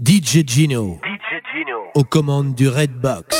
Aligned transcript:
DJ 0.00 0.46
Gino. 0.46 1.00
Aux 1.96 2.04
commandes 2.04 2.54
du 2.54 2.68
Red 2.68 2.92
Box. 2.92 3.36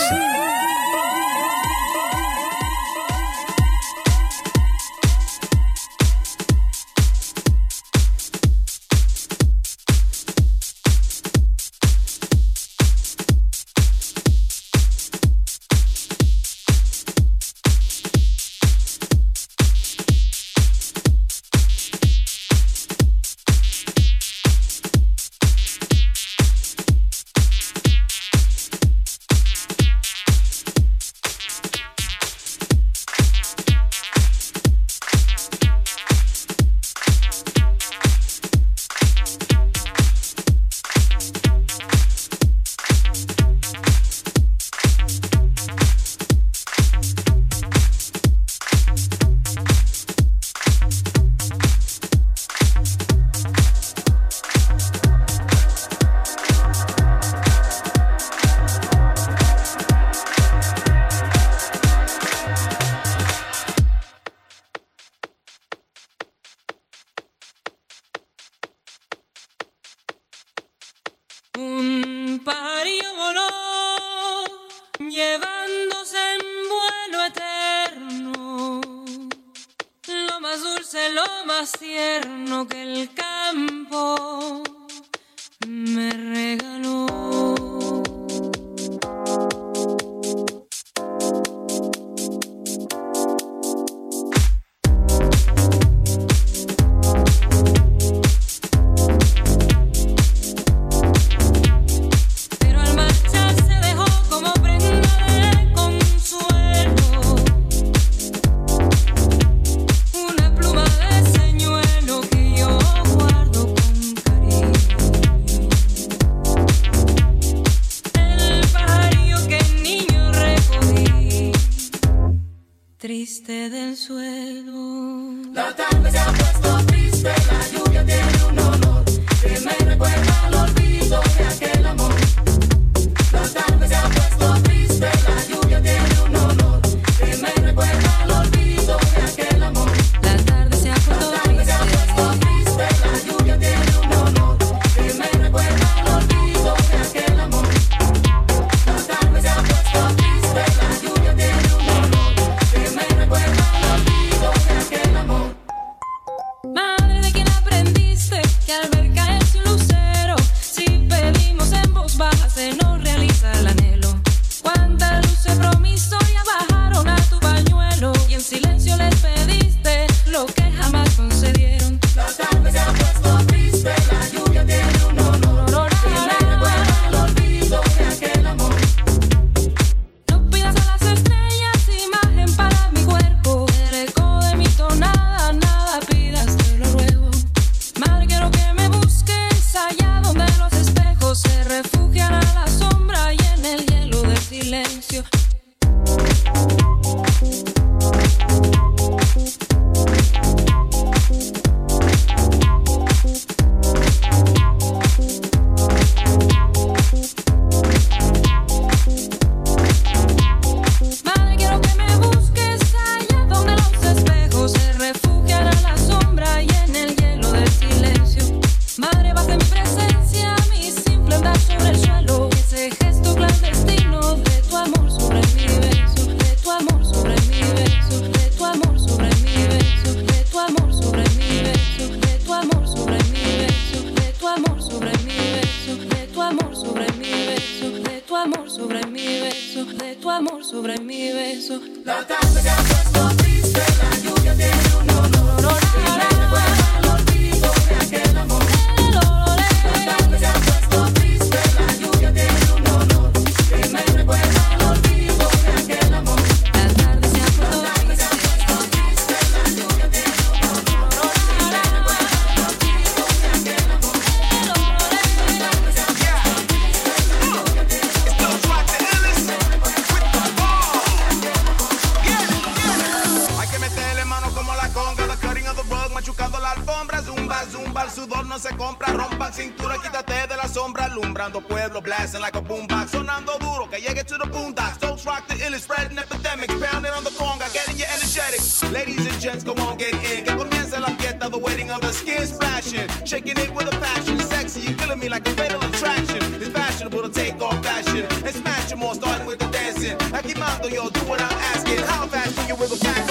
sombra 280.99 281.05
alumbrando 281.05 281.61
pueblo, 281.61 282.01
blasting 282.01 282.41
like 282.41 282.57
a 282.57 282.61
boombox, 282.61 283.11
sonando 283.11 283.59
duro 283.59 283.89
que 283.89 283.99
llegue 284.01 284.25
to 284.25 284.37
the 284.39 284.47
boondocks. 284.51 284.99
Don't 284.99 285.25
rock 285.25 285.47
the 285.47 285.55
illest, 285.55 285.83
spreading 285.83 286.19
epidemics, 286.19 286.75
pounding 286.75 287.13
on 287.13 287.25
the 287.25 287.31
conga, 287.31 287.73
getting 287.73 287.97
you 287.97 288.05
energetic. 288.05 288.61
Ladies 288.93 289.27
and 289.27 289.41
gents, 289.41 289.65
come 289.65 289.79
on, 289.81 289.97
get 289.97 290.15
in. 290.15 290.45
Que 290.45 290.55
comienza 290.57 291.01
la 291.01 291.09
fiesta, 291.17 291.49
the 291.49 291.59
wedding 291.59 291.91
of 291.91 292.01
the 292.01 292.13
skin 292.13 292.47
splashing, 292.47 293.09
shaking 293.25 293.59
it 293.59 293.73
with 293.75 293.87
a 293.87 293.97
passion, 294.01 294.39
sexy, 294.41 294.81
you 294.81 294.95
killing 294.97 295.19
me 295.19 295.29
like 295.29 295.47
a 295.47 295.51
fatal 295.53 295.81
attraction. 295.83 296.43
It's 296.55 296.69
fashionable 296.69 297.23
to 297.23 297.31
take 297.31 297.61
off 297.63 297.83
fashion 297.85 298.27
and 298.45 298.55
smash 298.55 298.91
them 298.91 299.03
all, 299.03 299.15
starting 299.15 299.47
with 299.47 299.59
the 299.59 299.69
dancing. 299.69 300.17
I 300.33 300.43
you 300.45 300.55
on 300.63 300.93
yo, 300.93 301.09
do 301.11 301.21
what 301.29 301.41
I'm 301.41 301.59
asking. 301.75 301.99
How 301.99 302.27
fast 302.27 302.57
do 302.57 302.63
you 302.67 302.75
wiggle 302.77 302.99
back? 302.99 303.28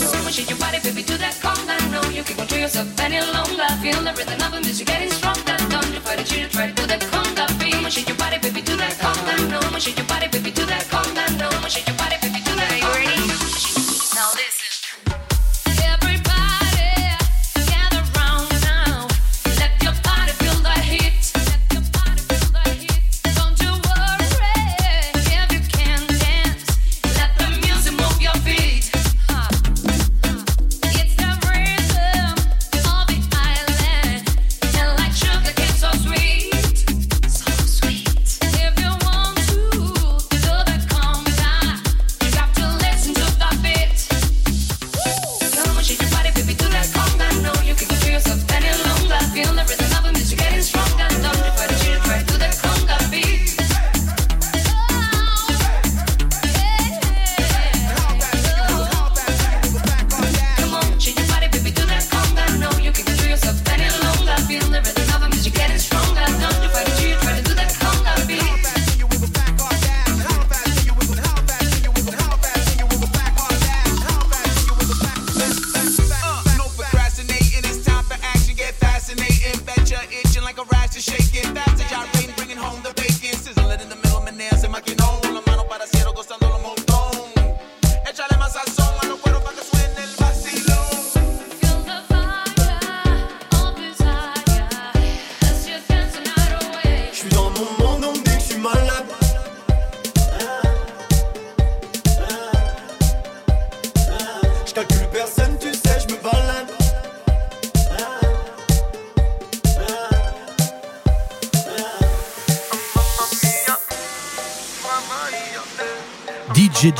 Move 0.00 0.32
shake 0.32 0.48
your 0.48 0.58
body, 0.58 0.78
baby, 0.80 1.02
do 1.02 1.16
that 1.18 1.34
conga. 1.44 1.76
No, 1.92 2.00
you 2.08 2.22
can't 2.24 2.38
control 2.38 2.60
yourself 2.60 2.88
any 3.00 3.20
longer. 3.20 3.68
Feel 3.82 4.00
the 4.00 4.12
rhythm 4.16 4.40
of 4.40 4.52
the 4.52 4.60
music 4.60 4.86
getting 4.86 5.10
stronger. 5.10 5.56
Don't 5.68 5.92
you 5.92 6.00
fight 6.00 6.20
it, 6.20 6.32
you 6.32 6.48
try 6.48 6.70
to 6.70 6.86
that 6.86 7.02
conga. 7.12 7.44
Move 7.60 8.08
your 8.08 8.16
body, 8.16 8.38
baby, 8.38 8.62
that 8.62 8.94
conga. 9.02 9.34
No, 9.52 9.60
move 9.70 9.84
your 9.84 10.06
body, 10.06 10.28
baby, 10.28 10.50
that 10.50 10.84
conga. 10.88 11.24
No, 11.38 11.50
move 11.60 11.70
shake 11.70 11.86
your 11.86 11.96
body. 11.96 12.21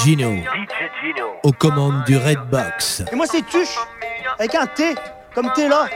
Gino. 0.02 0.32
Aux 1.44 1.52
commandes 1.52 2.02
du 2.04 2.16
Red 2.16 2.40
Box. 2.50 3.04
Et 3.12 3.14
moi, 3.14 3.26
c'est 3.30 3.46
Tuche, 3.46 3.78
avec 4.36 4.54
un 4.54 4.66
T, 4.66 4.94
comme 5.32 5.52
t'es 5.52 5.68
là. 5.68 5.86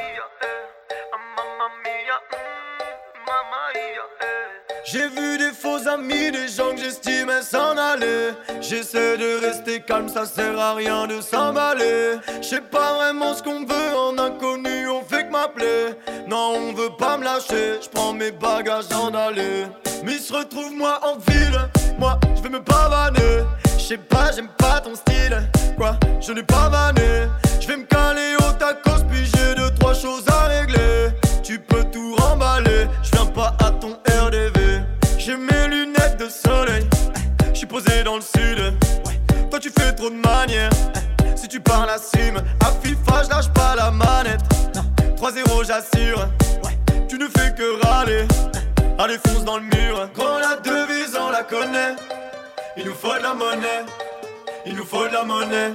J'ai 4.84 5.08
vu 5.08 5.38
des 5.38 5.50
faux 5.50 5.88
amis, 5.88 6.30
des 6.30 6.46
gens 6.46 6.70
que 6.70 6.78
j'estimais 6.78 7.42
s'en 7.42 7.76
aller. 7.76 8.30
J'essaie 8.60 9.18
de 9.18 9.40
rester 9.44 9.80
calme, 9.80 10.08
ça 10.08 10.24
sert 10.24 10.56
à 10.58 10.74
rien 10.74 11.08
de 11.08 11.20
s'emballer. 11.20 12.18
Je 12.40 12.46
sais 12.46 12.60
pas 12.60 12.94
vraiment 12.94 13.34
ce 13.34 13.42
qu'on 13.42 13.64
veut, 13.64 13.96
en 13.96 14.16
inconnu 14.18 14.88
on 14.88 15.02
fait 15.02 15.26
que 15.26 15.32
m'appeler. 15.32 15.94
Non, 16.28 16.54
on 16.56 16.72
veut 16.72 16.96
pas 16.96 17.18
me 17.18 17.24
lâcher, 17.24 17.80
je 17.82 17.88
prends 17.88 18.12
mes 18.12 18.30
bagages 18.30 18.92
en 18.94 19.12
aller. 19.14 19.66
Mais 20.04 20.18
se 20.18 20.32
retrouve 20.32 20.72
moi 20.72 21.00
en 21.02 21.16
ville, 21.16 21.68
moi 21.98 22.20
je 22.36 22.42
vais 22.42 22.50
me 22.50 22.62
pavaner. 22.62 23.42
Je 23.88 23.90
sais 23.90 23.98
pas, 23.98 24.32
j'aime 24.34 24.48
pas 24.58 24.80
ton 24.80 24.96
style, 24.96 25.48
quoi, 25.76 25.96
je 26.20 26.32
n'ai 26.32 26.42
pas 26.42 26.68
vanné. 26.68 27.28
Je 27.60 27.68
vais 27.68 27.76
me 27.76 27.84
caler 27.84 28.34
au 28.36 28.52
tacos, 28.58 29.04
puis 29.08 29.24
j'ai 29.24 29.54
deux, 29.54 29.72
trois 29.76 29.94
choses 29.94 30.24
à 30.26 30.48
régler. 30.48 31.10
Tu 31.44 31.60
peux 31.60 31.84
tout 31.84 32.16
remballer, 32.16 32.88
je 33.04 33.12
viens 33.12 33.26
pas 33.26 33.56
à 33.60 33.70
ton 33.70 33.92
RDV. 34.24 34.80
J'ai 35.18 35.36
mes 35.36 35.68
lunettes 35.68 36.16
de 36.18 36.28
soleil, 36.28 36.84
je 37.52 37.58
suis 37.58 37.66
posé 37.68 38.02
dans 38.02 38.16
le 38.16 38.22
sud. 38.22 38.74
Toi 39.50 39.60
tu 39.60 39.70
fais 39.70 39.92
trop 39.92 40.10
de 40.10 40.16
manières, 40.16 40.70
si 41.36 41.46
tu 41.46 41.60
parles 41.60 41.90
assume. 41.90 42.38
À 42.58 42.72
FIFA, 42.82 43.22
je 43.22 43.30
lâche 43.30 43.50
pas 43.50 43.76
la 43.76 43.92
manette. 43.92 44.42
3-0, 45.16 45.64
j'assure. 45.64 46.28
Tu 47.08 47.18
ne 47.18 47.28
fais 47.28 47.54
que 47.54 47.86
râler. 47.86 48.26
Allez, 48.98 49.18
fonce 49.24 49.44
dans 49.44 49.58
le 49.58 49.62
mur. 49.62 50.10
Quand 50.12 50.40
la 50.40 50.56
devise, 50.56 51.16
on 51.16 51.30
la 51.30 51.44
connaît. 51.44 51.94
Il 52.76 52.84
nous 52.84 52.94
faut 52.94 53.14
de 53.14 53.22
la 53.22 53.32
monnaie. 53.32 53.84
Il 54.66 54.74
nous 54.74 54.84
faut 54.84 55.06
de 55.06 55.12
la 55.12 55.24
monnaie. 55.24 55.72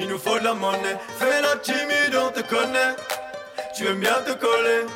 Il 0.00 0.08
nous 0.08 0.18
faut 0.18 0.38
de 0.38 0.44
la 0.44 0.54
monnaie. 0.54 0.96
Fais 1.18 1.40
la 1.40 1.56
timide, 1.56 2.16
on 2.16 2.30
te 2.30 2.40
connaît. 2.40 2.96
Tu 3.76 3.86
aimes 3.86 4.00
bien 4.00 4.16
te 4.26 4.32
coller. 4.32 4.86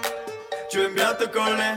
Tu 0.71 0.83
aimes 0.83 0.95
bien 0.95 1.15
te 1.15 1.25
coller. 1.25 1.75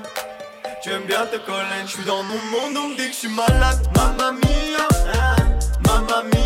Tu 0.81 0.89
aimes 0.91 1.03
bien 1.03 1.25
te 1.27 1.37
coller. 1.37 1.81
Je 1.85 1.91
suis 1.91 2.05
dans 2.05 2.23
mon 2.23 2.41
monde, 2.51 2.77
on 2.77 2.87
me 2.89 2.95
dit 2.95 3.07
que 3.07 3.13
je 3.13 3.19
suis 3.19 3.29
malade. 3.29 3.79
Mamma 3.95 4.31
mia. 4.31 4.87
Mamma 5.85 6.23
mia. 6.23 6.44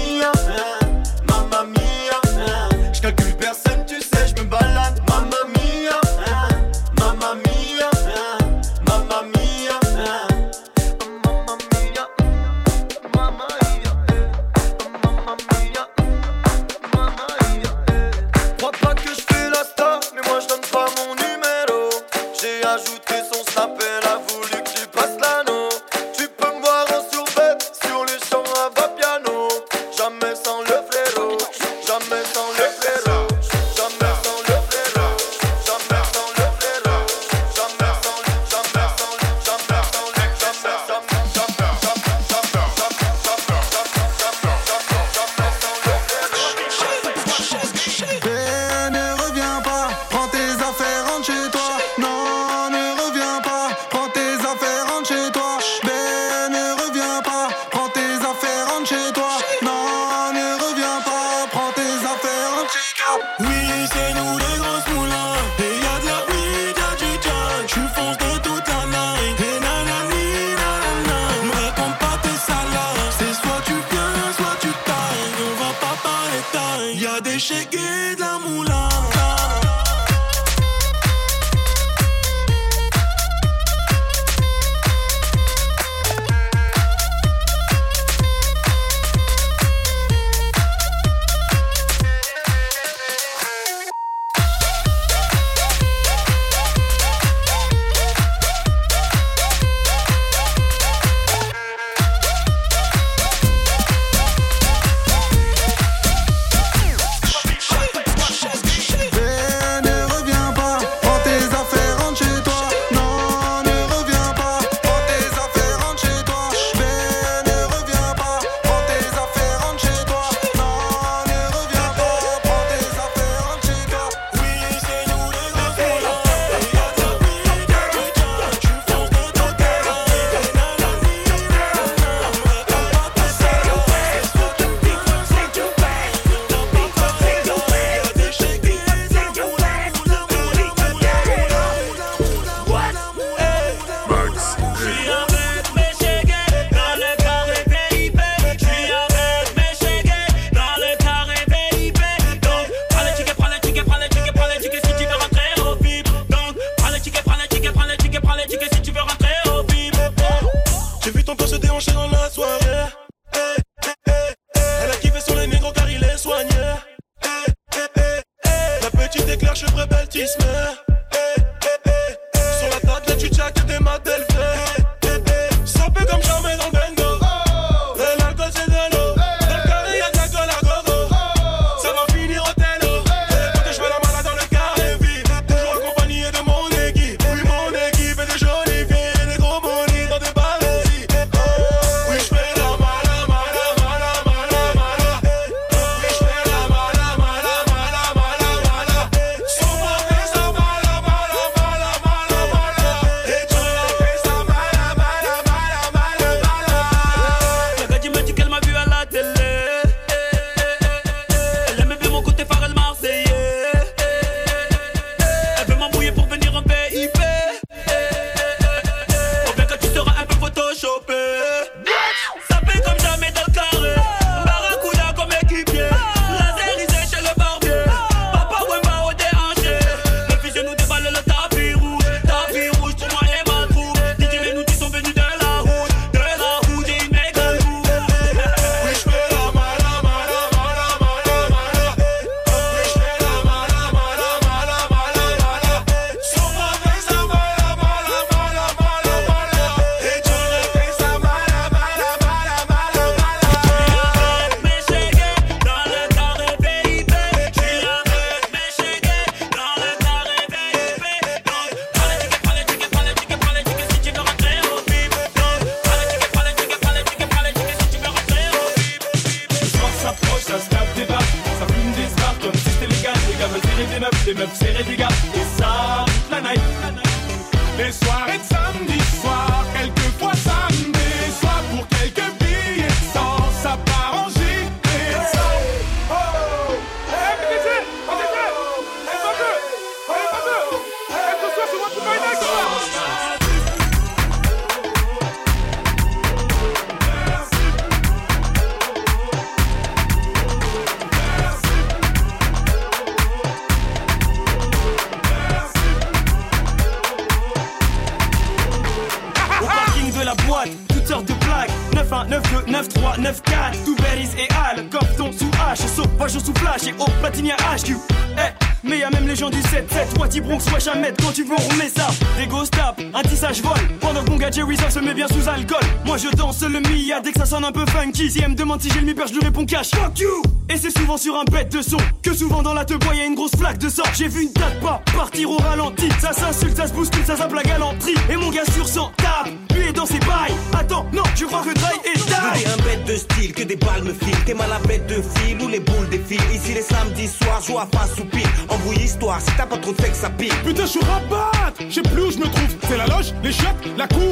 Demande 328.59 328.81
si 328.81 328.89
j'ai 328.91 328.99
le 328.99 329.05
mi 329.05 329.13
je 329.15 329.33
lui 329.33 329.39
réponds 329.39 329.65
cash. 329.65 329.91
Fuck 329.91 330.19
you! 330.19 330.41
Et 330.69 330.77
c'est 330.77 330.95
souvent 330.95 331.17
sur 331.17 331.35
un 331.35 331.45
bête 331.45 331.71
de 331.71 331.81
son 331.81 331.97
que 332.21 332.33
souvent 332.33 332.61
dans 332.61 332.73
la 332.73 332.83
te 332.85 332.93
y 332.93 333.21
a 333.21 333.25
une 333.25 333.33
grosse 333.33 333.55
flaque 333.57 333.77
de 333.77 333.89
sang. 333.89 334.03
J'ai 334.13 334.27
vu 334.27 334.43
une 334.43 334.53
date 334.53 334.79
pas 334.81 335.01
partir 335.15 335.49
au 335.49 335.57
ralenti. 335.57 336.09
Ça 336.19 336.33
s'insulte, 336.33 336.75
ça 336.75 336.87
se 336.87 336.93
bouscule, 336.93 337.25
ça 337.25 337.37
zappe 337.37 337.53
la 337.53 337.63
galanterie. 337.63 338.15
Et 338.29 338.35
mon 338.35 338.49
gars 338.51 338.65
sur 338.73 338.87
100 338.87 339.11
tape, 339.17 339.49
lui 339.73 339.87
est 339.87 339.93
dans 339.93 340.05
ses 340.05 340.19
bails. 340.19 340.53
Attends, 340.77 341.05
non, 341.13 341.23
tu 341.35 341.45
crois 341.45 341.63
que 341.63 341.73
Dry 341.73 341.95
est 342.05 342.17
die. 342.27 342.67
un 342.67 342.83
bête 342.83 343.05
de 343.05 343.15
style, 343.15 343.53
que 343.53 343.63
des 343.63 343.77
balles 343.77 344.03
me 344.03 344.13
filent. 344.13 344.43
T'es 344.45 344.53
mal 344.53 344.71
à 344.71 344.79
bête 344.87 345.07
de 345.07 345.15
fil 345.15 345.61
ou 345.61 345.67
les 345.69 345.79
boules 345.79 346.09
défilent. 346.09 346.51
Ici 346.53 346.73
les 346.73 346.81
samedis 346.81 347.29
soirs, 347.29 347.61
joue 347.65 347.79
à 347.79 347.87
face 347.91 348.19
ou 348.19 348.25
pile. 348.25 348.45
Embrouille 348.67 349.03
histoire, 349.03 349.39
si 349.39 349.51
t'as 349.57 349.65
pas 349.65 349.77
trop 349.77 349.93
de 349.93 350.01
fait 350.01 350.09
que 350.09 350.17
ça 350.17 350.29
pique. 350.29 350.53
Putain, 350.63 350.83
je 350.83 350.89
suis 350.89 350.99
rabat! 350.99 351.73
Je 351.87 351.95
sais 351.95 352.01
plus 352.01 352.23
où 352.23 352.31
je 352.31 352.37
me 352.37 352.45
trouve. 352.45 352.75
C'est 352.87 352.97
la 352.97 353.07
loge, 353.07 353.33
les 353.41 353.51
chiottes, 353.51 353.87
la 353.97 354.07
cour. 354.07 354.28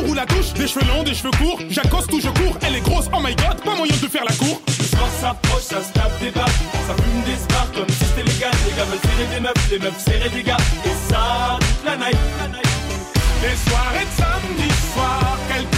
Des 0.67 0.74
cheveux 0.74 0.88
longs, 0.88 1.03
des 1.03 1.13
cheveux 1.13 1.31
courts. 1.31 1.62
J'accoste 1.69 2.12
ou 2.12 2.19
je 2.19 2.27
cours. 2.27 2.57
Elle 2.62 2.75
est 2.75 2.81
grosse, 2.81 3.05
oh 3.15 3.19
my 3.24 3.33
god, 3.36 3.63
pas 3.63 3.74
moyen 3.74 3.95
de 4.01 4.07
faire 4.09 4.25
la 4.25 4.36
cour. 4.36 4.59
Le 4.67 4.83
ça 4.83 4.97
s'approche, 5.21 5.62
ça 5.62 5.81
se 5.81 5.93
tape 5.93 6.19
des 6.19 6.29
barres. 6.29 6.50
Ça 6.86 6.93
fume 6.93 7.24
des 7.24 7.38
spars 7.39 7.71
comme 7.71 7.88
si 7.88 8.03
c'était 8.03 8.24
légal. 8.24 8.51
Les 8.67 8.75
gars 8.75 8.83
veulent 8.83 9.00
serrer 9.00 9.33
des 9.33 9.39
meufs, 9.39 9.71
les 9.71 9.79
meufs 9.79 10.03
serrer 10.03 10.27
des 10.29 10.43
gars. 10.43 10.57
Et 10.83 11.09
ça, 11.09 11.57
toute 11.57 11.86
la 11.86 11.95
night. 11.95 12.17
Les 13.41 13.55
soirées 13.69 14.03
de 14.03 14.21
samedi 14.21 14.69
soir, 14.93 15.38
quelquefois 15.47 15.76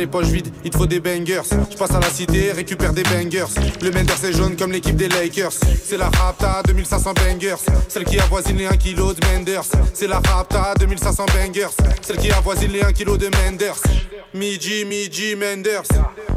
les 0.00 0.06
poches 0.06 0.28
vides, 0.28 0.50
il 0.64 0.70
te 0.70 0.78
faut 0.78 0.86
des 0.86 0.98
bangers. 0.98 1.42
Je 1.70 1.76
passe 1.76 1.90
à 1.90 2.00
la 2.00 2.08
cité, 2.08 2.52
récupère 2.52 2.94
des 2.94 3.02
bangers. 3.02 3.52
Le 3.82 3.90
Menders 3.90 4.24
est 4.24 4.32
jaune 4.32 4.56
comme 4.56 4.72
l'équipe 4.72 4.96
des 4.96 5.08
Lakers. 5.08 5.52
C'est 5.84 5.98
la 5.98 6.08
Rapta 6.08 6.62
2500 6.66 7.12
bangers, 7.12 7.56
celle 7.86 8.04
qui 8.04 8.18
avoisine 8.18 8.56
les 8.56 8.66
1 8.66 8.78
kg 8.78 9.14
de 9.14 9.26
Menders. 9.26 9.66
C'est 9.92 10.06
la 10.06 10.20
Rapta 10.20 10.72
2500 10.78 11.26
bangers, 11.34 11.68
celle 12.00 12.16
qui 12.16 12.32
avoisine 12.32 12.72
les 12.72 12.82
1 12.82 12.92
kg 12.94 13.18
de 13.18 13.28
Menders. 13.28 13.76
Midi, 14.32 14.86
midi, 14.86 15.36
Menders. 15.36 15.82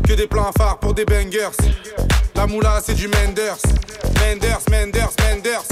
Que 0.06 0.14
des 0.14 0.28
plans 0.28 0.52
phares 0.58 0.80
pour 0.80 0.94
des 0.94 1.06
bangers. 1.06 1.56
La 2.36 2.46
moula, 2.46 2.82
c'est 2.86 2.96
du 2.96 3.08
Menders. 3.08 3.60
Menders, 4.20 4.60
Menders, 4.70 5.12
Menders. 5.22 5.64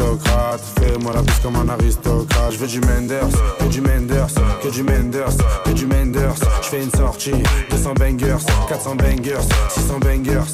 aristocrate 0.00 0.60
Fais-moi 0.78 1.12
la 1.12 1.22
bise 1.22 1.38
comme 1.42 1.56
un 1.56 1.68
aristocrate. 1.68 2.52
Je 2.52 2.58
veux 2.58 2.66
du 2.66 2.80
Menders, 2.80 3.28
que 3.58 3.64
du 3.64 3.80
Menders, 3.80 4.26
que 4.62 4.68
du 4.68 4.82
Menders, 4.82 5.36
que 5.64 5.70
du 5.70 5.86
Menders. 5.86 6.34
Je 6.62 6.76
une 6.76 6.90
sortie, 6.90 7.42
200 7.70 7.94
bangers, 7.94 8.36
400 8.68 8.96
bangers, 8.96 9.44
600 9.70 9.98
bangers. 10.00 10.50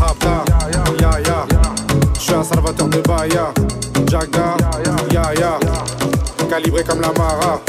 Rapta, 0.00 0.44
ya 0.72 1.10
ya 1.26 1.46
Je 2.14 2.20
suis 2.20 2.34
un 2.34 2.44
salvateur 2.44 2.88
de 2.88 3.00
Baya 3.00 3.52
Jaga, 4.06 4.56
ya 5.12 5.34
ya. 5.34 5.58
Calibré 6.48 6.84
comme 6.84 7.00
la 7.00 7.12
Mara. 7.12 7.60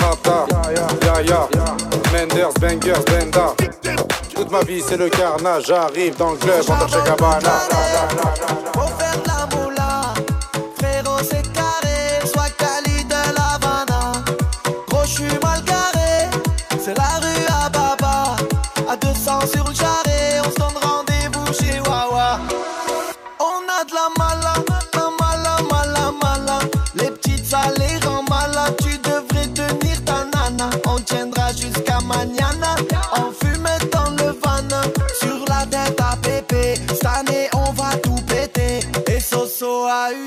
Rapta, 0.00 0.46
ya 0.74 1.22
ya. 1.22 1.48
Menders, 2.12 2.54
bangers, 2.60 3.04
benda. 3.06 3.54
Toute 4.34 4.50
ma 4.50 4.62
vie 4.62 4.82
c'est 4.86 4.96
le 4.96 5.08
carnage, 5.08 5.66
j'arrive 5.66 6.16
dans 6.16 6.32
le 6.32 6.38
club 6.38 6.64
en 6.68 6.78
Dolce 6.78 7.04
Gabbana. 7.04 8.67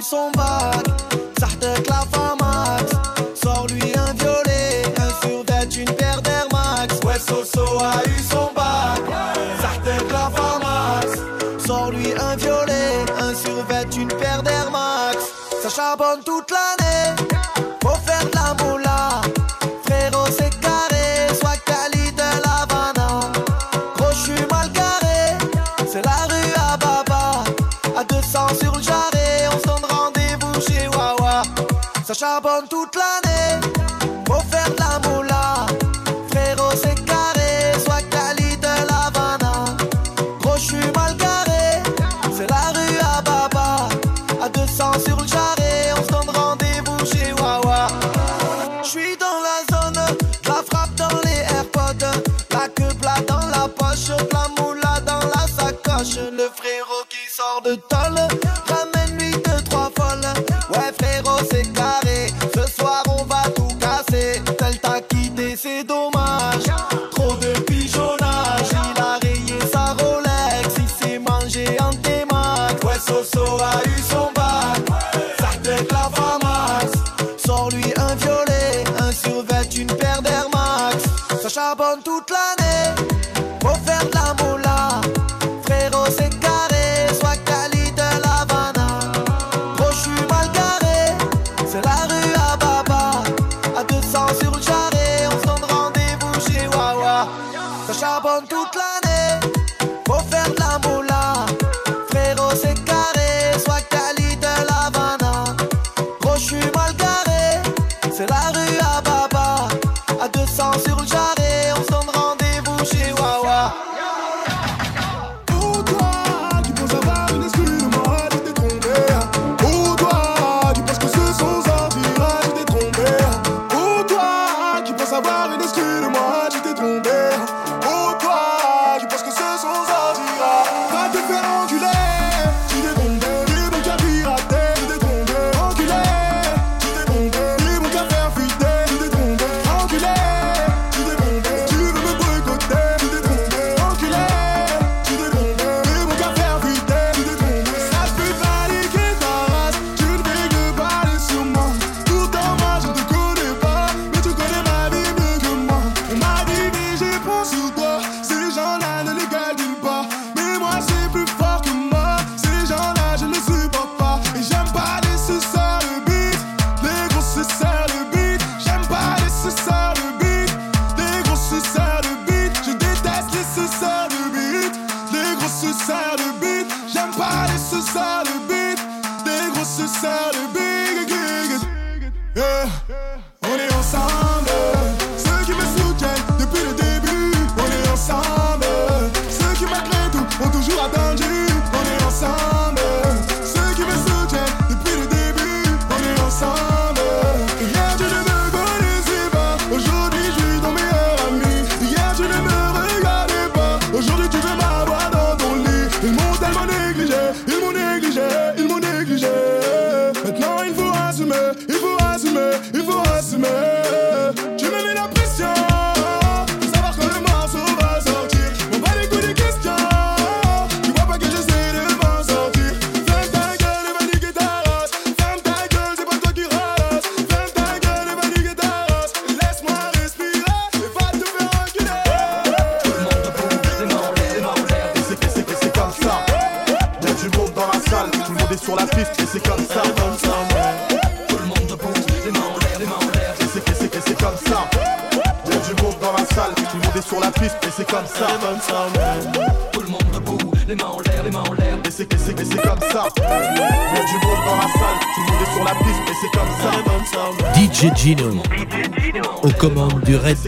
s'en 0.02 0.32
va. 0.36 0.91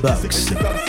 Bucks. 0.04 0.83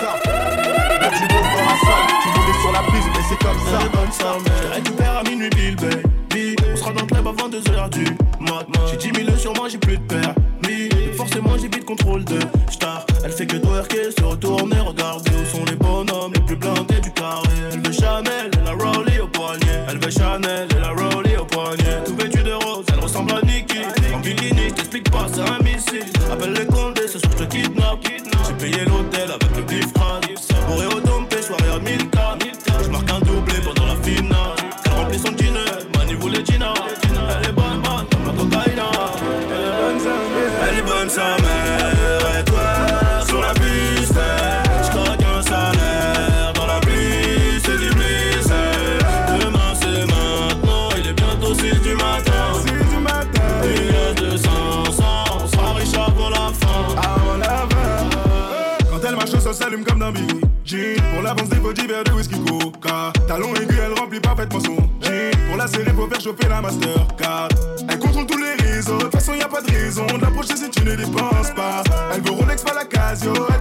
as 73.15 73.25
you 73.25 73.54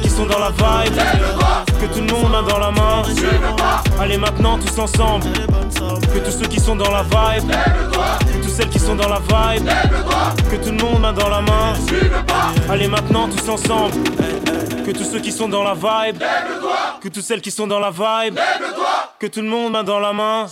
qui 0.00 0.10
sont 0.10 0.26
dans 0.26 0.38
la 0.38 0.50
vibe. 0.50 0.96
Que 1.80 1.86
tout 1.86 2.00
le 2.00 2.12
monde 2.12 2.30
main 2.30 2.42
dans 2.42 2.58
la 2.58 2.70
main. 2.70 3.02
Allez 4.00 4.18
maintenant 4.18 4.58
tous 4.58 4.78
ensemble. 4.78 5.26
Que 6.12 6.18
tous 6.18 6.30
ceux 6.30 6.46
qui 6.46 6.60
sont 6.60 6.76
dans 6.76 6.90
la 6.90 7.02
vibe. 7.02 7.50
Toutes 8.42 8.50
celles 8.50 8.68
qui 8.68 8.78
sont 8.78 8.94
dans 8.94 9.08
la 9.08 9.18
vibe. 9.18 9.68
Que 10.50 10.56
tout 10.56 10.70
le 10.70 10.82
monde 10.82 11.00
main 11.00 11.12
dans 11.12 11.28
la 11.28 11.40
main. 11.40 11.74
Allez 12.70 12.88
maintenant 12.88 13.28
tous 13.28 13.48
ensemble. 13.48 13.94
Que 14.86 14.90
tous 14.90 15.04
ceux 15.04 15.20
qui 15.20 15.32
sont 15.32 15.48
dans 15.48 15.64
la 15.64 15.74
vibe. 15.74 16.22
Que 17.00 17.08
toutes 17.08 17.24
celles 17.24 17.40
qui 17.40 17.50
sont 17.50 17.66
dans 17.66 17.80
la 17.80 17.90
vibe. 17.90 18.38
Que 19.18 19.26
tout 19.26 19.40
le 19.40 19.48
monde 19.48 19.72
main 19.72 19.84
dans 19.84 20.00
la 20.00 20.12
main. 20.12 20.46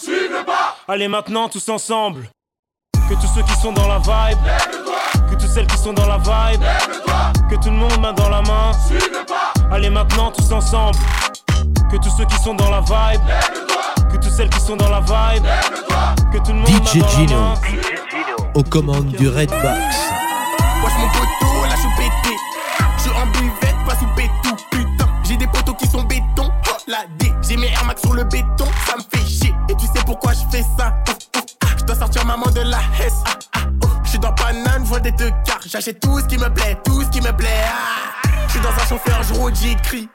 Allez 0.89 1.09
maintenant 1.09 1.49
tous 1.49 1.69
ensemble. 1.69 2.29
Que 3.09 3.15
tous 3.15 3.29
ceux 3.35 3.43
qui 3.43 3.55
sont 3.61 3.73
dans 3.73 3.89
la 3.89 3.99
vibe. 3.99 4.39
Que 5.31 5.35
toutes 5.35 5.51
celles 5.51 5.67
qui 5.67 5.79
sont 5.79 5.93
dans 5.93 6.07
la 6.07 6.19
vibe. 6.19 6.63
Que 7.49 7.57
tout 7.57 7.71
le 7.71 7.77
monde 7.77 8.01
main 8.01 8.13
dans 8.13 8.29
la 8.29 8.43
main. 8.43 8.73
Pas. 9.27 9.53
Allez 9.71 9.91
maintenant 9.91 10.31
tous 10.31 10.53
ensemble. 10.53 10.99
Que 11.91 11.97
tous 11.97 12.11
ceux 12.17 12.25
qui 12.25 12.37
sont 12.37 12.55
dans 12.55 12.71
la 12.71 12.81
vibe. 12.81 13.23
Que 14.11 14.17
toutes 14.17 14.33
celles 14.33 14.51
qui 14.51 14.61
sont 14.61 14.77
dans 14.77 14.89
la 14.89 15.01
vibe. 15.01 15.45
Que 16.33 16.39
tout 16.39 16.53
le 16.53 16.59
monde 16.59 16.69
DJ 16.69 16.97
main 16.97 17.09
Gino. 17.09 17.29
Dans 17.29 17.41
la 17.41 17.55
main. 17.55 18.53
Aux 18.55 18.63
commandes 18.63 19.13
du 19.13 19.29
Red 19.29 19.51
Box. 19.51 19.97
Wesh 20.85 20.93
mon 20.99 21.09
poteau, 21.09 21.65
là 21.65 21.75
je 21.75 21.81
suis 21.81 21.89
pété. 21.97 22.37
Je 23.05 23.11
en 23.11 23.27
buvette, 23.27 23.77
pas 23.87 23.95
sous 23.97 24.07
pétou, 24.15 24.57
putain. 24.71 25.09
J'ai 25.25 25.37
des 25.37 25.47
poteaux 25.47 25.75
qui 25.75 25.87
sont 25.87 26.03
béton. 26.03 26.51
Oh, 26.69 26.77
la 26.87 27.05
D, 27.19 27.33
j'ai 27.43 27.57
mes 27.57 27.69
Air 27.69 27.85
Max 27.85 28.03
sur 28.03 28.15
le 28.15 28.25
béton, 28.25 28.67
ça 28.87 28.97
me 28.97 29.03
fait 29.03 29.27
chier. 29.27 29.55
Et 29.69 29.75
tu 29.77 29.87
sais 29.87 30.03
pourquoi 30.05 30.33
je 30.33 30.41
fais 30.51 30.65
ça? 30.79 30.95
Oh. 31.09 31.67
Je 31.79 31.85
dois 31.85 31.97
sortir 31.97 32.25
maman 32.27 32.51
de 32.51 32.61
la 32.61 32.81
hesse. 33.01 33.23
Ah, 33.25 33.39
ah 33.55 33.82
banane, 34.53 34.85
vois 34.85 35.01
des 35.01 35.13
deux. 35.13 35.31
J'achète 35.67 36.01
tout 36.01 36.21
ce 36.21 36.27
qui 36.27 36.39
me 36.39 36.49
plaît, 36.49 36.77
tout 36.85 37.03
ce 37.03 37.09
qui 37.09 37.21
me 37.21 37.33
plaît. 37.33 37.49
Ah 37.67 38.29
je 38.47 38.53
suis 38.53 38.61
dans 38.61 38.71
un 38.71 38.87
chauffeur, 38.87 39.23
je 39.23 39.35
roule, 39.35 39.55
j'écris. 39.55 40.09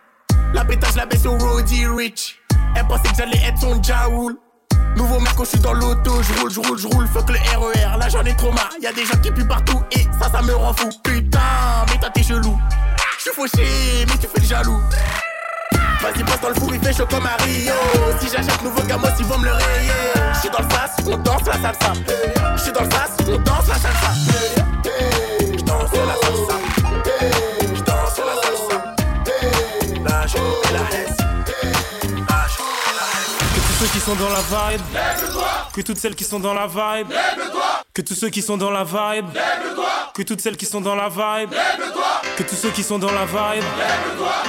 La 0.54 0.64
pétage, 0.64 0.96
la 0.96 1.06
baisse 1.06 1.26
au 1.26 1.38
Roddy 1.38 1.88
Rich. 1.88 2.40
Elle 2.76 2.86
pensait 2.88 3.10
que 3.10 3.16
j'allais 3.18 3.42
être 3.48 3.60
son 3.60 3.82
Jaoul. 3.82 4.36
Nouveau 4.96 5.20
Merco, 5.20 5.44
je 5.44 5.50
suis 5.50 5.60
dans 5.60 5.74
l'auto, 5.74 6.22
je 6.22 6.40
roule, 6.40 6.52
je 6.52 6.60
roule, 6.60 6.78
je 6.78 6.88
roule, 6.88 7.08
fuck 7.08 7.30
le 7.30 7.36
RER, 7.36 7.98
là 8.00 8.10
j'en 8.10 8.24
ai 8.24 8.36
trop 8.36 8.52
marre, 8.52 8.72
y'a 8.82 8.92
des 8.92 9.06
gens 9.06 9.18
qui 9.22 9.30
puent 9.30 9.48
partout 9.48 9.80
et 9.92 10.08
ça, 10.20 10.30
ça 10.32 10.42
me 10.42 10.56
rend 10.56 10.74
fou. 10.74 10.90
Putain, 11.04 11.40
mais 11.88 12.00
toi 12.00 12.10
t'es 12.12 12.24
chelou, 12.24 12.58
je 13.18 13.22
suis 13.22 13.32
fauché, 13.32 14.06
mais 14.08 14.18
tu 14.18 14.28
fais 14.28 14.42
le 14.42 14.46
jaloux. 14.46 14.80
Vas-y, 16.02 16.24
passe 16.24 16.42
dans 16.42 16.50
le 16.50 16.56
four, 16.56 16.74
il 16.74 16.80
fait 16.80 16.94
chaud 16.94 17.08
comme 17.10 17.26
à 17.26 17.36
Rio. 17.44 17.74
Si 18.20 18.28
j'achète 18.28 18.62
nouveau 18.64 18.82
gamos, 18.84 19.08
ils 19.20 19.26
vont 19.26 19.38
me 19.38 19.46
le 19.46 19.52
rayer. 19.52 19.92
J'suis 20.34 20.50
dans 20.50 20.64
le 20.64 20.70
sas, 20.70 20.96
on 21.06 21.18
danse 21.18 21.46
la 21.46 21.54
salsa. 21.54 21.94
J'suis 22.56 22.72
dans 22.72 22.84
le 22.84 22.90
sas, 22.90 23.18
sont 34.08 34.16
dans 34.16 34.30
la 34.30 34.72
vibe. 34.72 34.82
Que 35.74 35.82
toutes 35.82 35.98
celles 35.98 36.16
qui 36.16 36.24
sont 36.24 36.40
dans 36.40 36.54
la 36.54 36.68
vibe. 36.68 37.12
Que 37.94 38.02
tous 38.02 38.16
ceux 38.16 38.30
qui 38.30 38.42
sont 38.42 38.56
dans 38.56 38.72
la 38.72 38.86
vibe. 38.86 39.26
Que 40.14 40.24
toutes 40.24 40.40
celles 40.40 40.56
qui 40.56 40.66
sont 40.66 40.80
dans 40.80 40.96
la 40.96 41.10
vibe. 41.10 41.50
Que 42.38 42.44
tous 42.44 42.56
ceux 42.56 42.70
qui 42.70 42.84
sont 42.84 43.00
dans 43.00 43.12
la 43.12 43.26
vibe. 43.26 43.66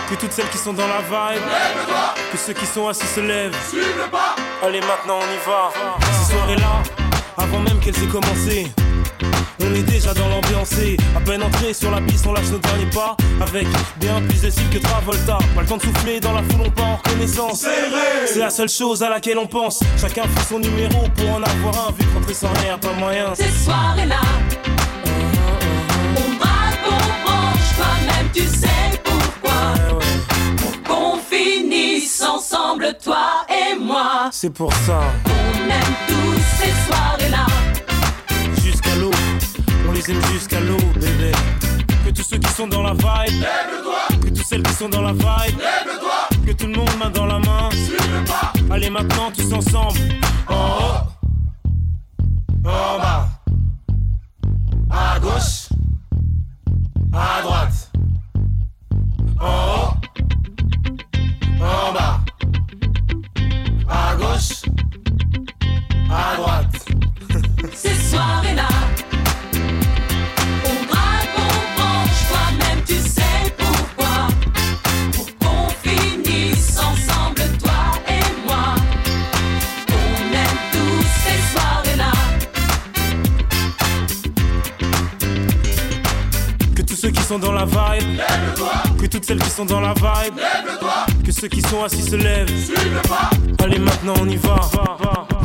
Que 0.09 0.15
toutes 0.15 0.33
celles 0.33 0.49
qui 0.51 0.59
sont 0.59 0.73
dans 0.73 0.87
la 0.87 0.99
vibe. 0.99 1.43
Que 2.31 2.39
ceux 2.39 2.53
qui 2.53 2.67
sont 2.67 2.87
assis 2.87 3.09
se 3.09 3.19
lèvent. 3.19 3.57
Allez, 4.63 4.81
maintenant 4.81 5.19
on 5.19 5.23
y 5.23 5.39
va. 5.45 5.73
Ces 6.13 6.33
soirées-là, 6.33 6.83
avant 7.37 7.59
même 7.59 7.81
qu'elles 7.81 8.01
aient 8.01 8.07
commencé. 8.07 8.73
On 9.61 9.75
est 9.75 9.83
déjà 9.83 10.15
dans 10.15 10.29
l'ambiance 10.29 10.73
et 10.79 10.97
à 11.17 11.21
peine 11.21 11.43
entré 11.43 11.75
sur 11.75 11.91
la 11.91 12.01
piste, 12.01 12.27
on 12.27 12.33
lâche 12.33 12.49
nos 12.51 12.59
derniers 12.59 12.91
pas 12.91 13.17
avec 13.41 13.67
bien 13.99 14.21
plus 14.23 14.41
de 14.43 14.51
style 14.51 14.69
que 14.71 14.79
Travolta. 14.79 15.39
Pas 15.55 15.61
le 15.61 15.67
temps 15.67 15.77
de 15.77 15.83
souffler 15.83 16.21
dans 16.21 16.33
la 16.33 16.43
foule, 16.45 16.63
on 16.67 16.71
part 16.71 16.87
en 16.87 16.97
reconnaissance. 16.97 17.67
C'est 18.27 18.39
la 18.39 18.51
seule 18.51 18.69
chose 18.69 19.03
à 19.03 19.11
laquelle 19.11 19.39
on 19.39 19.47
pense. 19.47 19.81
Chacun 20.01 20.23
fait 20.23 20.49
son 20.49 20.61
numéro 20.61 21.09
pour 21.17 21.31
en 21.31 21.43
avoir 21.43 21.89
un, 21.89 21.93
vu 21.93 22.05
que 22.05 22.15
rentrer 22.15 22.35
sans 22.35 22.53
rien, 22.63 22.79
pas 22.79 22.93
moyen. 22.93 23.35
Ces 23.35 23.65
soirées-là, 23.65 24.21
on 26.17 26.35
braque, 26.37 26.81
on 26.87 27.27
branche, 27.27 27.77
toi-même 27.77 28.31
tu 28.33 28.43
sais 28.43 29.01
pourquoi. 29.03 29.75
Pour 30.57 30.83
qu'on 30.85 31.19
finisse 31.19 32.23
ensemble, 32.23 32.97
toi 33.03 33.45
et 33.49 33.79
moi. 33.79 34.29
C'est 34.31 34.51
pour 34.53 34.73
ça. 34.73 35.01
On 35.27 35.65
aime 35.65 35.95
tous 36.07 36.41
ces 36.61 36.71
soirées-là. 36.87 37.47
Jusqu'à 40.07 40.61
l'eau, 40.61 40.77
bébé. 40.95 41.33
Que 42.05 42.11
tous 42.11 42.23
ceux 42.23 42.39
qui 42.39 42.51
sont 42.53 42.69
dans 42.69 42.83
la 42.83 42.93
vibe, 42.93 43.45
que 44.23 44.29
toutes 44.29 44.47
celles 44.47 44.63
qui 44.63 44.73
sont 44.73 44.89
dans 44.89 45.03
la 45.03 45.13
vibe, 45.13 45.61
que 46.47 46.53
tout 46.53 46.67
le 46.69 46.75
monde 46.75 46.89
main 46.99 47.11
dans 47.11 47.27
la 47.27 47.39
main. 47.41 47.69
Allez 48.71 48.91
maintenant 48.91 49.31
tous 49.37 49.53
ensemble. 49.53 49.99
En 50.49 50.55
haut, 50.55 51.03
en 52.65 52.99
bas, 52.99 53.29
à 54.89 55.19
gauche, 55.19 55.69
à 57.13 57.43
droite. 57.43 57.91
En 59.41 59.47
haut, 59.47 59.95
en 61.61 61.93
bas, 61.93 62.21
à 63.89 64.15
gauche, 64.15 64.63
à 66.09 66.37
droite. 66.37 66.87
Ces 67.75 67.95
soirées-là, 67.95 68.69
sont 87.29 87.39
dans 87.39 87.53
la 87.53 87.67
vibe, 87.67 88.21
que 88.99 89.05
toutes 89.05 89.27
celles 89.27 89.39
qui 89.39 89.51
sont 89.51 89.67
dans 89.67 89.83
la 89.83 89.93
vibe, 89.93 90.35
que 91.27 91.31
ceux 91.31 91.49
qui 91.49 91.61
sont 91.61 91.85
assis 91.85 92.01
se 92.01 92.17
lèvent. 92.17 92.51
Allez, 93.63 93.79
maintenant 93.79 94.15
on 94.19 94.27
y 94.27 94.37
va. 94.37 94.55
va, 94.73 94.97
va. 94.99 95.38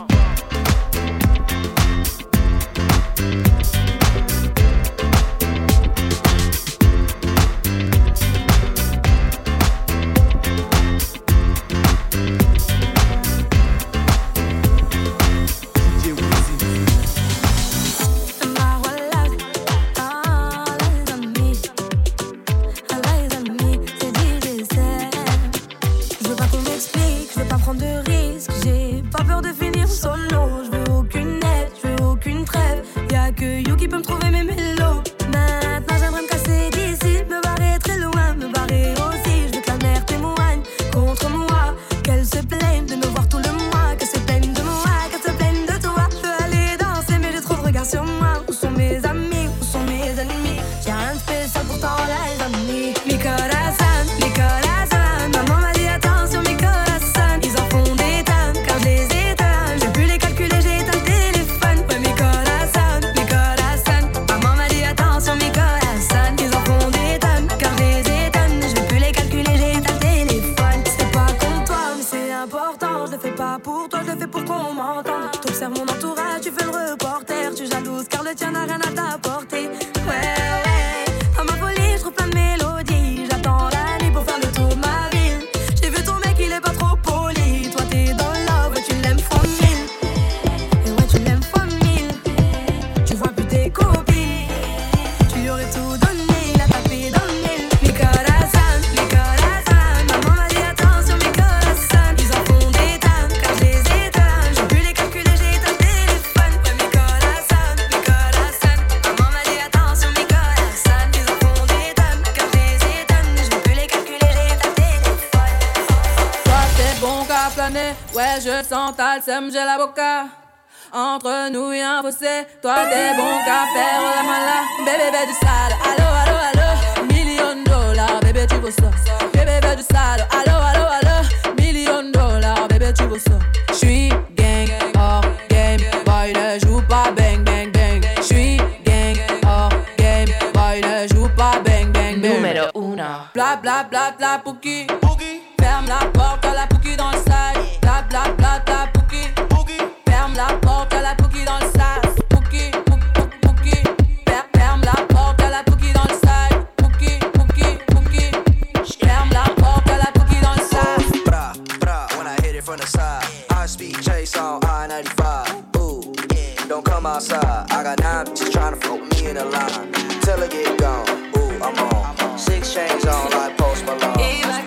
don't 166.74 166.86
come 166.86 167.06
outside. 167.06 167.70
I 167.70 167.84
got 167.84 168.00
nine 168.00 168.26
bitches 168.26 168.52
trying 168.52 168.74
to 168.74 168.80
float 168.82 169.02
me 169.12 169.28
in 169.30 169.38
a 169.38 169.46
line. 169.46 169.92
Till 170.24 170.42
I 170.42 170.48
get 170.48 170.76
gone, 170.80 171.06
ooh, 171.38 171.54
I'm 171.62 171.78
on. 171.78 172.38
Six 172.38 172.74
chains 172.74 173.06
on 173.06 173.30
like 173.30 173.56
Post 173.58 173.86
Malone. 173.86 174.20
Eva 174.20 174.58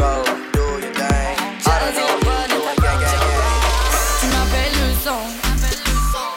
Go, 0.00 0.24
do 0.56 0.64
your 0.80 0.94
thing. 0.96 1.36
Tu 4.20 4.26
m'appelles 4.32 4.76
le 4.80 4.88
sang. 5.04 5.24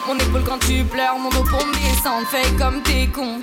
Mon 0.06 0.18
épaule 0.18 0.44
quand 0.44 0.58
tu 0.58 0.84
pleures, 0.84 1.18
mon 1.18 1.30
dos 1.30 1.44
pour 1.44 1.64
me 1.64 1.72
descendre. 1.72 2.26
Fais 2.28 2.50
comme 2.58 2.82
t'es 2.82 3.06
con. 3.06 3.40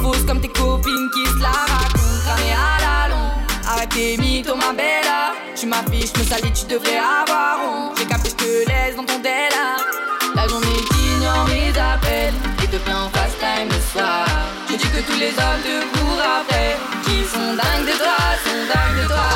Fausse 0.00 0.24
comme 0.24 0.40
tes 0.40 0.52
copines 0.52 1.08
qui 1.14 1.26
se 1.34 1.42
la 1.42 1.48
racontent. 1.48 2.22
Cramé 2.26 2.52
à 2.52 2.78
la 2.86 3.08
longue. 3.08 3.42
Arrête 3.68 3.88
tes 3.88 4.16
mythos, 4.18 4.54
ma 4.54 4.72
bella. 4.72 5.32
Tu 5.56 5.66
m'affiches, 5.66 6.16
me 6.16 6.22
salis, 6.22 6.52
tu 6.52 6.66
devrais 6.66 6.98
avoir 6.98 7.58
honte. 7.64 7.98
J'ai 7.98 8.06
capté, 8.06 8.30
je 8.30 8.36
te 8.36 8.68
laisse 8.68 8.94
dans 8.94 9.04
ton 9.04 9.18
délire 9.18 10.13
journée 10.54 10.84
t'ignores 10.90 11.46
mes 11.48 11.70
appels. 11.78 12.34
Et 12.62 12.66
te 12.66 12.76
plains 12.76 13.04
en 13.04 13.10
fast 13.10 13.38
time 13.38 13.68
le 13.68 13.80
soir. 13.92 14.26
Tu 14.68 14.76
dis 14.76 14.88
que 14.88 15.00
tous 15.00 15.18
les 15.18 15.32
hommes 15.42 15.62
te 15.62 15.98
courent 15.98 16.26
après 16.40 16.76
Qui 17.04 17.24
sont 17.24 17.54
dingues 17.60 17.86
de 17.86 17.96
toi, 17.96 18.18
sont 18.44 18.64
dingues 18.72 19.02
de 19.02 19.06
toi. 19.06 19.28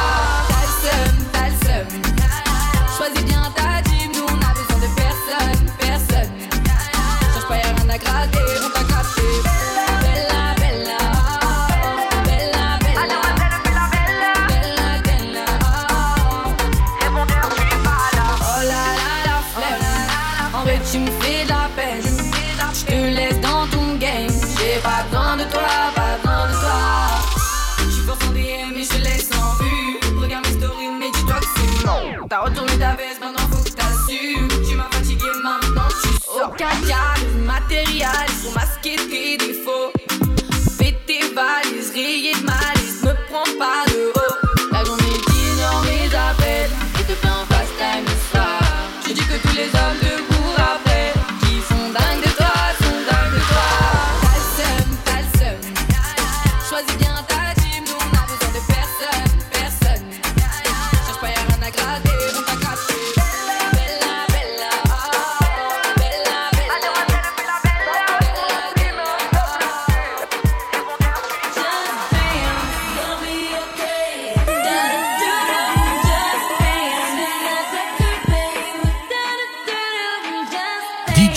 T'as 0.49 0.65
le 0.67 0.75
seum, 0.85 1.15
t'as 1.33 1.49
le 1.49 1.57
seum 1.67 1.87
Choisis 2.97 3.25
bien 3.25 3.43
ta 3.55 3.83
team, 3.89 4.11
nous 4.15 4.27
on 4.27 4.39
a 4.49 4.53
besoin 4.55 4.79
de 4.85 4.91
personne, 5.03 5.63
personne. 5.79 6.33
Cherche 7.33 7.49
pas 7.49 7.57
y'a 7.57 7.75
rien 7.77 7.89
à 7.91 7.99
gratter. 7.99 8.68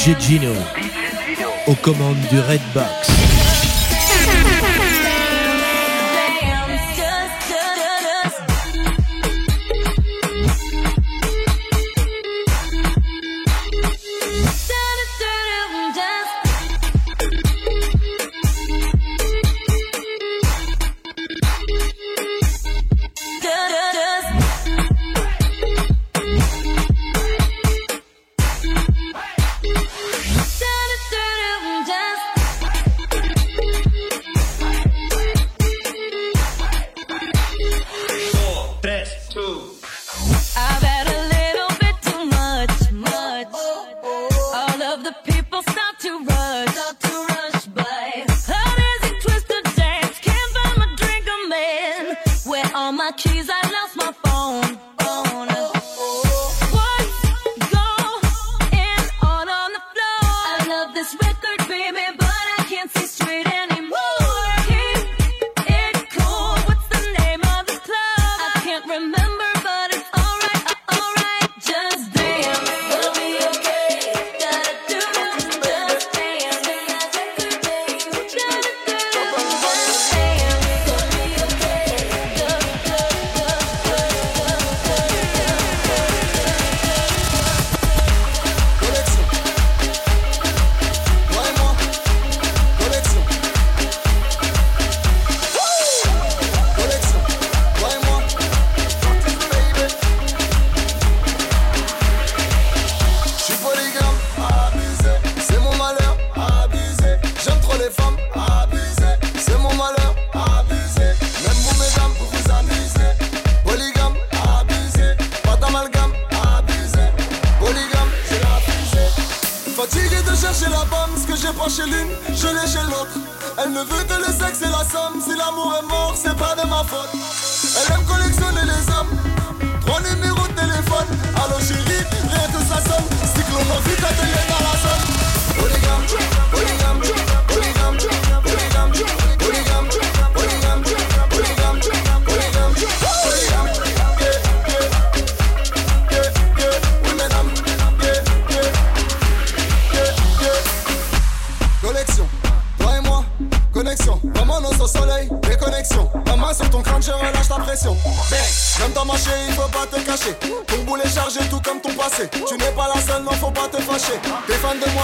DJ 0.01 0.15
Gino 0.19 0.53
aux 1.67 1.75
commandes 1.75 2.17
du 2.31 2.39
Red 2.39 2.59
Redbox. 2.73 3.20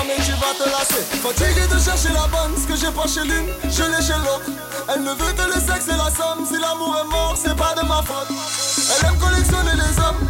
mais 0.05 0.23
tu 0.23 0.31
vas 0.33 0.53
te 0.57 0.69
lasser. 0.69 1.03
Fatigué 1.21 1.65
de 1.67 1.79
chercher 1.79 2.13
la 2.13 2.27
bonne, 2.27 2.53
ce 2.59 2.67
que 2.67 2.75
j'ai 2.75 2.91
pas 2.91 3.07
chez 3.07 3.23
l'une, 3.23 3.47
je 3.63 3.83
l'ai 3.83 4.01
chez 4.01 4.19
l'autre. 4.25 4.49
Elle 4.93 5.03
ne 5.03 5.11
veut 5.11 5.33
que 5.33 5.45
le 5.47 5.59
sexe 5.59 5.87
et 5.87 5.97
la 5.97 6.11
somme. 6.11 6.45
Si 6.45 6.59
l'amour 6.59 6.97
est 7.01 7.09
mort, 7.09 7.35
c'est 7.35 7.55
pas 7.55 7.73
de 7.75 7.85
ma 7.87 8.01
faute. 8.03 8.29
Elle 8.29 9.07
aime 9.07 9.17
collectionner 9.17 9.73
les 9.73 9.93
hommes. 9.99 10.21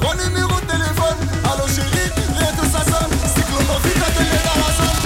Trois 0.00 0.14
numéros 0.16 0.60
de 0.60 0.66
téléphone. 0.66 1.18
Allô 1.44 1.66
chérie, 1.68 2.10
rien 2.38 2.52
que 2.58 2.66
ça 2.66 2.82
sonne. 2.84 3.12
Cycloprophe, 3.34 3.92
t'as 3.94 4.12
tenu 4.16 4.38
dans 4.44 4.60
la 4.60 4.70
zone. 4.76 4.96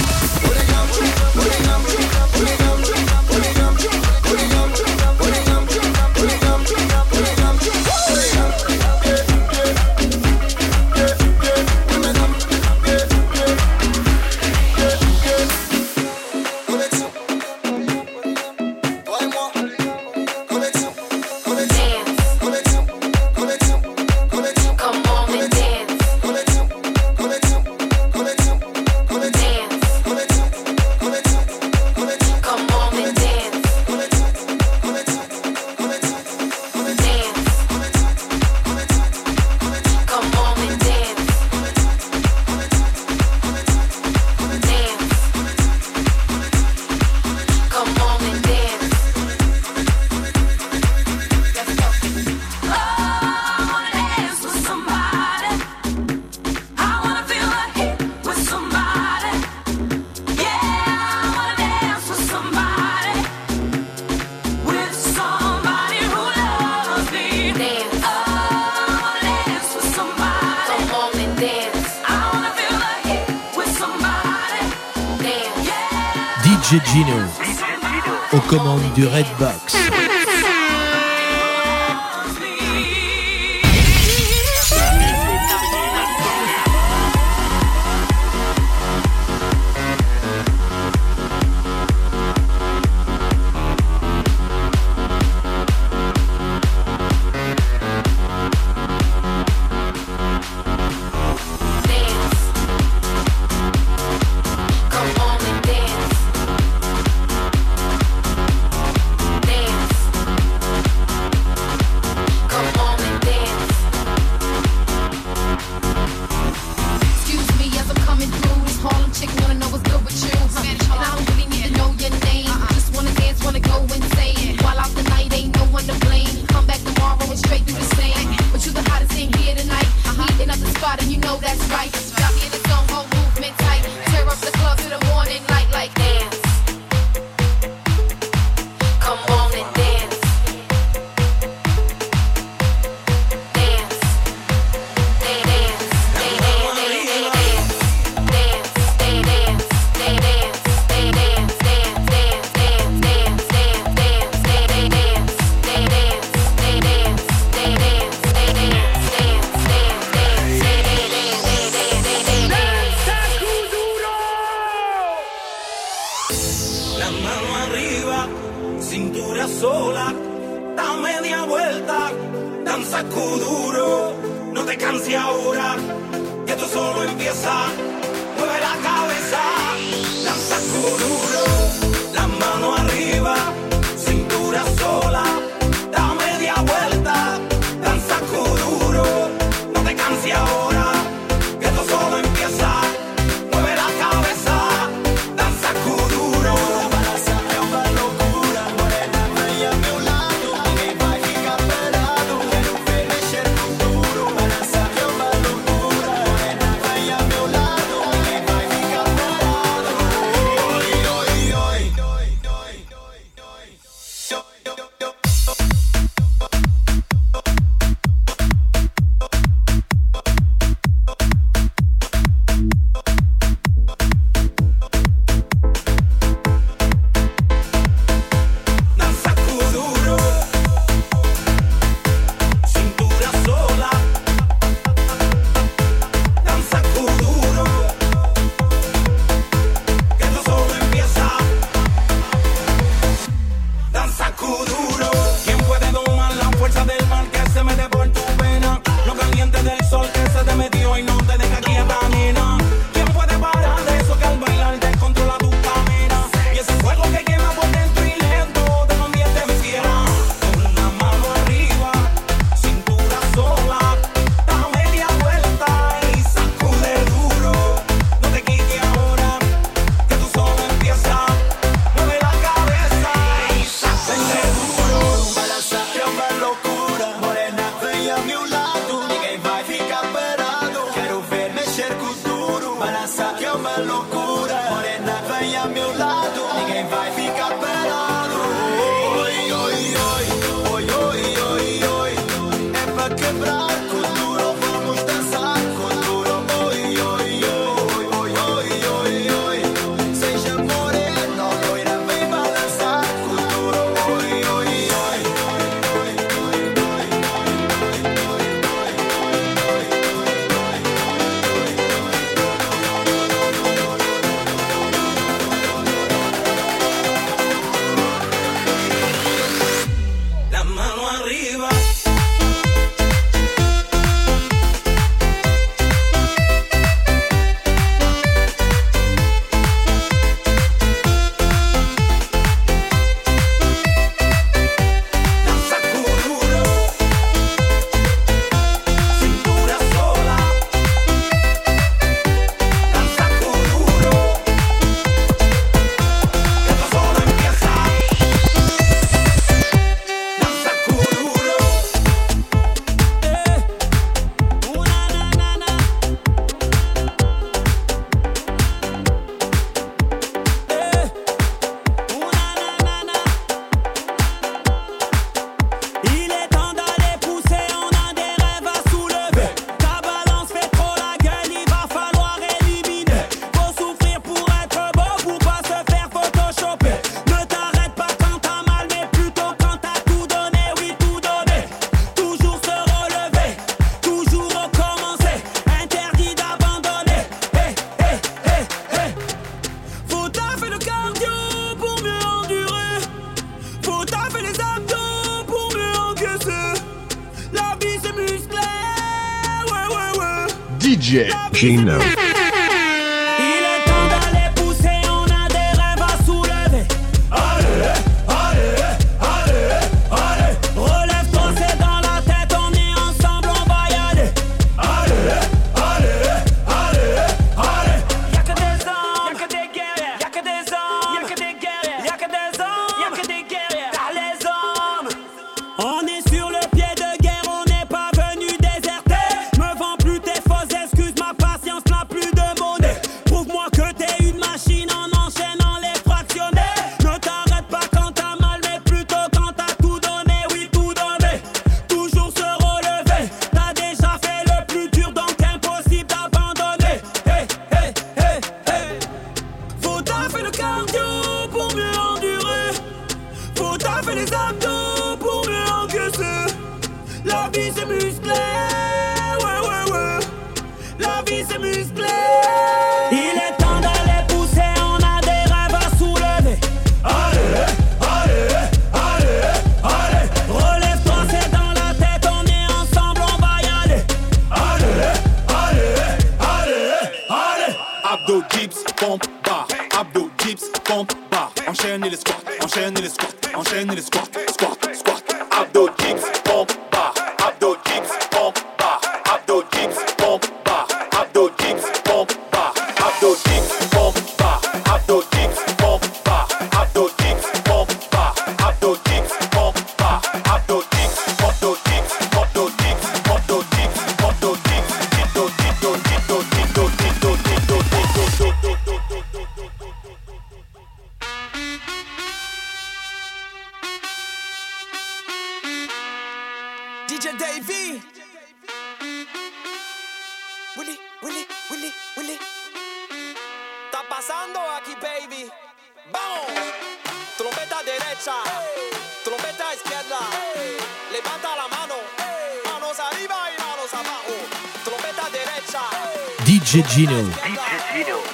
Gino. 536.90 537.12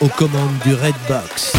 Aux 0.01 0.09
commandes 0.09 0.59
du 0.65 0.73
Red 0.73 0.95
Box. 1.09 1.56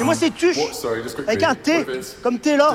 Et 0.00 0.04
moi, 0.04 0.14
c'est 0.14 0.30
Tuche, 0.30 0.58
avec 1.26 1.42
un 1.42 1.54
T, 1.54 1.86
comme 2.22 2.38
T 2.38 2.56
là. 2.56 2.74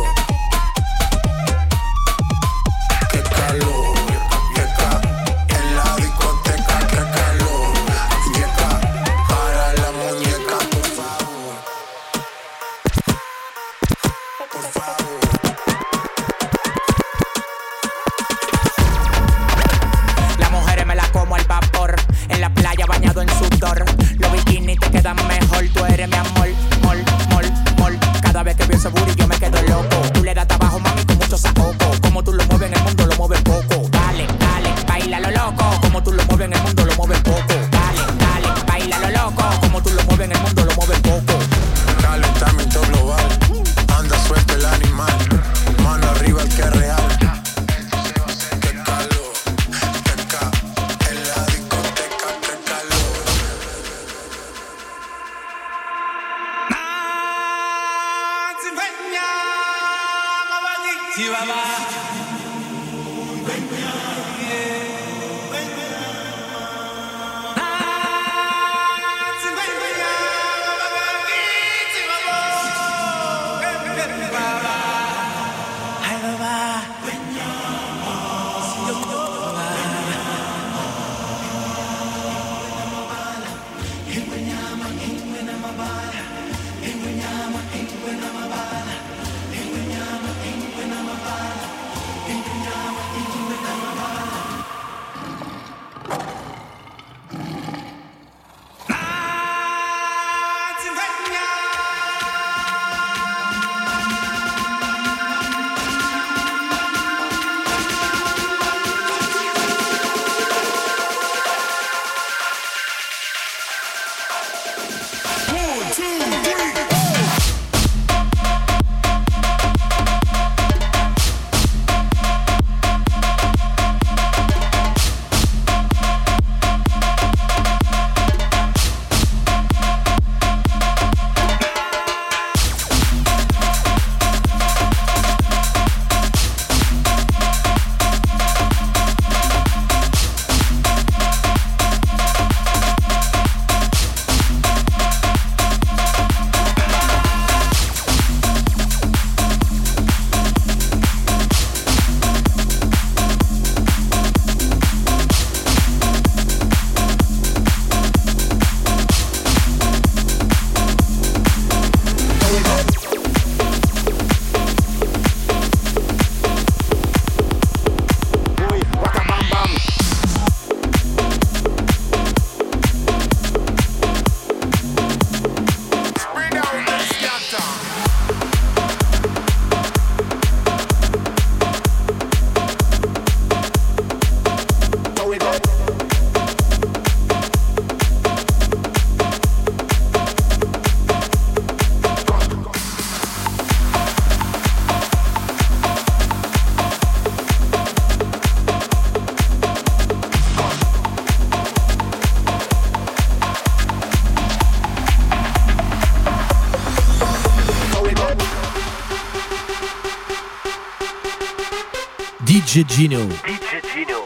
DJ 212.73 213.09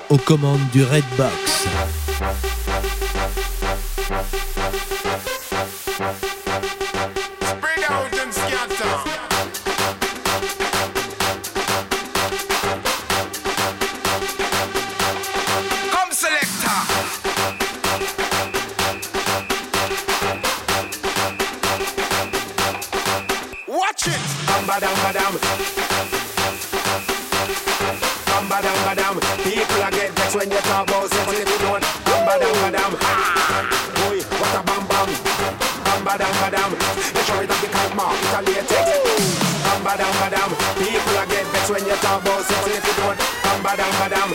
aux 0.10 0.18
commandes 0.18 0.60
du 0.72 0.84
Redbox. 0.84 1.75
badam 43.78 43.92
badam 44.00 44.35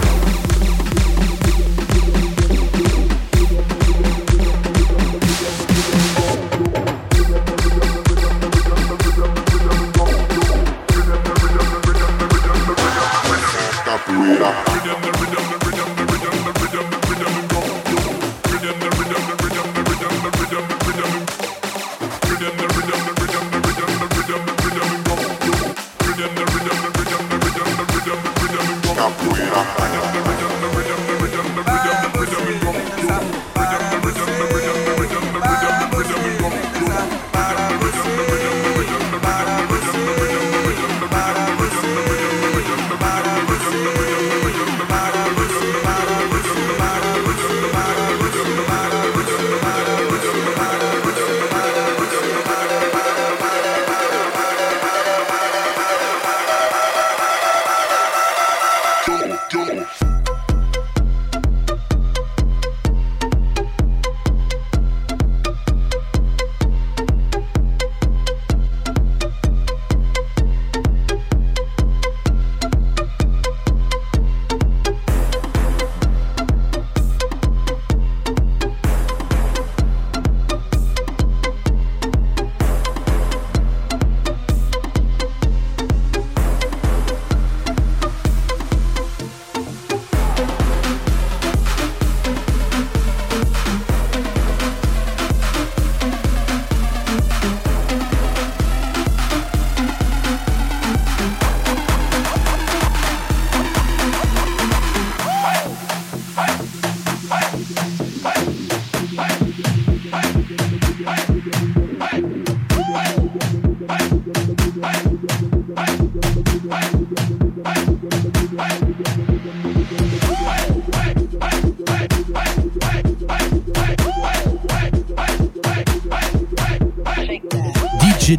capoeira. 29.01 30.20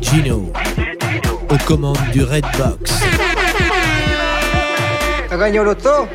Gino 0.01 0.51
aux 1.51 1.59
commandes 1.67 1.99
du 2.13 2.23
Red 2.23 2.45
Box. 2.57 3.03
T'as 5.29 5.37
gagné 5.37 5.61
au 5.61 5.65
loto? 5.65 6.09